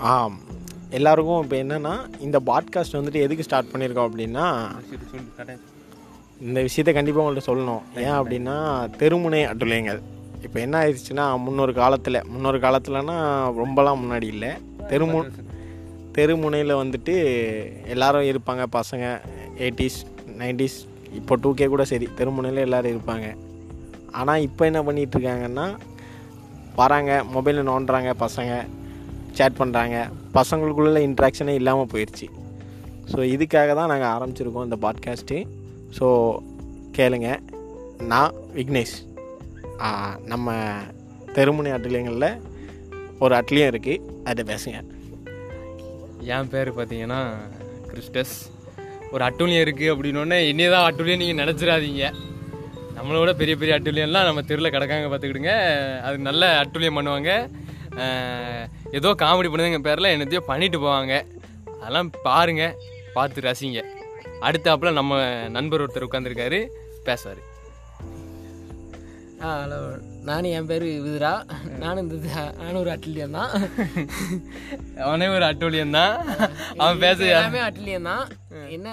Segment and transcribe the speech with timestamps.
[0.00, 0.40] ஆம்.
[0.90, 4.44] எல்லாருக்கும் இப்போ என்னென்னா இந்த பாட்காஸ்ட் வந்துட்டு எதுக்கு ஸ்டார்ட் பண்ணியிருக்கோம் அப்படின்னா
[6.40, 7.82] இந்த விஷயத்த கண்டிப்பாக உங்கள்கிட்ட சொல்லணும்.
[7.94, 8.56] ஏன் அப்படின்னா
[8.98, 10.00] தெருமுனை அட்டுளையங்கள்
[10.42, 13.16] இப்போ என்ன ஆயிடுச்சுன்னா முன்னொரு காலத்தில் முன்னொரு காலத்தில்னா
[13.56, 14.50] ரொம்பலாம் முன்னாடி இல்லை.
[14.88, 15.32] தெருமு
[16.12, 17.14] தெருமுனையில் வந்துட்டு
[17.86, 19.20] எல்லாரும் இருப்பாங்க பசங்க
[19.58, 20.06] எயிட்டிஸ்
[20.38, 23.36] நைன்டிஸ் இப்போ டூ கே கூட சரி தெருமுனையில் எல்லோரும் இருப்பாங்க.
[24.12, 25.76] ஆனால் இப்போ என்ன பண்ணிகிட்ருக்காங்கன்னா
[26.74, 28.66] வராங்க மொபைலில் நோண்டுறாங்க பசங்க.
[29.38, 29.96] சேட் பண்ணுறாங்க
[30.36, 32.26] பசங்களுக்குள்ள இன்ட்ராக்ஷனே இல்லாமல் போயிடுச்சு
[33.10, 35.38] ஸோ இதுக்காக தான் நாங்கள் ஆரம்பிச்சிருக்கோம் இந்த பாட்காஸ்ட்டு
[35.98, 36.06] ஸோ
[36.96, 37.28] கேளுங்க.
[38.12, 38.96] நான் விக்னேஷ்.
[40.32, 40.54] நம்ம
[41.36, 42.30] தெருமுனை அட்லியங்களில்
[43.24, 44.78] ஒரு அட்லியம் இருக்குது அதை பேசுங்க.
[46.34, 47.20] என் பேர் பார்த்தீங்கன்னா
[47.90, 48.36] கிறிஸ்டஸ்.
[49.12, 52.06] ஒரு அட்டூழியம் இருக்குது அப்படின்னோடனே என்னையே தான் அட்டூழியம் நீங்கள் நினச்சிடாதீங்க.
[52.96, 55.54] நம்மளோட பெரிய பெரிய அட்டூழியம்லாம் நம்ம தெருவில் கிடக்காங்க பார்த்துக்கிடுங்க.
[56.06, 57.32] அது நல்ல அட்டூழியம் பண்ணுவாங்க.
[58.98, 61.14] ஏதோ காமெடி பண்ணுதுங்க பேரில் என்னத்தையோ பண்ணிட்டு போவாங்க.
[61.80, 62.64] அதெல்லாம் பாருங்க
[63.16, 63.82] பார்த்து ரசிங்க.
[64.46, 65.20] அடுத்தாப்புல நம்ம
[65.56, 66.60] நண்பர் ஒருத்தர் உட்காந்துருக்காரு
[67.08, 67.42] பேசுவார்.
[69.44, 69.78] ஆ ஹலோ.
[70.28, 71.32] நானும் என் பேர் விதுரா.
[71.82, 72.28] நானும் இந்த
[72.60, 73.50] நானும் ஒரு அட்லியம் தான்.
[75.06, 76.14] அவனே ஒரு அட்டூழியம் தான்.
[76.80, 78.24] அவன் பேச எல்லாமே அட்லியம் தான்.
[78.76, 78.88] என்ன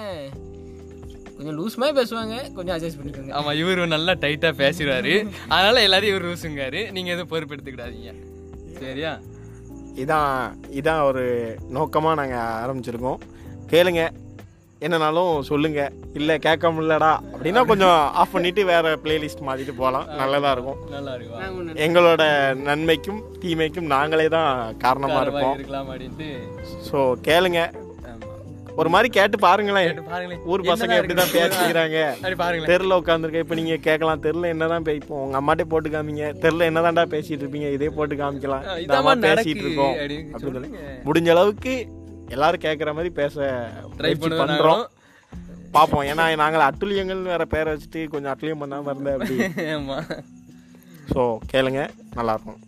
[1.36, 3.32] கொஞ்சம் லூஸ் மாதிரி பேசுவாங்க கொஞ்சம் அட்ஜஸ்ட் பண்ணிக்கோங்க.
[3.38, 5.14] ஆமா இவர் நல்லா டைட்டா பேசுறாரு
[5.54, 8.12] அதனால எல்லாரும் இவர் ரூசுங்காரு நீங்க எதுவும் பொறுப்பெடுத்துக்கிடாதீங்க.
[8.82, 9.14] சரியா?
[10.02, 10.34] இதான்
[10.80, 11.24] இதான் ஒரு
[11.76, 13.20] நோக்கமாக நாங்கள் ஆரம்பிச்சிருக்கோம்.
[13.72, 14.02] கேளுங்க.
[14.86, 20.80] என்னனாலும் சொல்லுங்கள் இல்லை கேட்க முடியலடா அப்படின்னா கொஞ்சம் ஆஃப் பண்ணிவிட்டு வேறு பிளேலிஸ்ட் மாற்றிட்டு போகலாம் நல்லதாக இருக்கும்.
[20.96, 22.24] நல்லா இருக்கும் எங்களோட
[22.66, 25.56] நன்மைக்கும் தீமைக்கும் நாங்களே தான் காரணமாக இருப்போம்.
[26.88, 27.62] ஸோ கேளுங்க.
[28.80, 29.90] ஒரு மாதிரி கேட்டு பாருங்களேன்.
[30.52, 31.40] ஊர் பசங்க என்னதான் எப்படி தான் இருக்கு?
[31.40, 31.98] பேசிக்கிறாங்க
[32.70, 37.04] தெருல உட்காந்துருக்க இப்போ நீங்கள் கேட்கலாம் தெருல என்னதான் பே இப்போ உங்கள் அம்மாட்டே போட்டு காமிங்க தெருல என்னதான்டா
[37.14, 38.64] பேசிட்டு இருப்பீங்க இதே போட்டு காமிக்கலாம்.
[38.86, 39.94] நடக்கு பேசிட்டு இருக்கோம்
[40.34, 40.70] அப்படின்னு சொல்லி.
[41.06, 41.74] முடிஞ்ச அளவுக்கு
[42.36, 43.36] எல்லாரும் கேட்குற மாதிரி பேச
[43.98, 44.12] ட்ரை
[44.42, 44.84] பண்றோம்.
[45.76, 49.36] பார்ப்போம் ஏன்னா நாங்கள் அட்டுழியங்கள் வேற பேரை வச்சுட்டு கொஞ்சம் அட்டுழியம் பண்ணாமல் இருந்தேன் அப்படி.
[51.12, 51.80] ஸோ கேளுங்க
[52.18, 52.60] நல்லா இருக்கும்.